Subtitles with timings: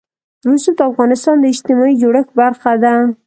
[0.49, 2.93] رسوب د افغانستان د اجتماعي جوړښت برخه ده.